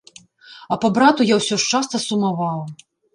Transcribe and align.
А 0.75 0.77
па 0.85 0.89
брату 0.95 1.27
я 1.33 1.37
ўсё 1.41 1.59
ж 1.65 1.67
часта 1.75 2.01
сумаваў. 2.07 2.65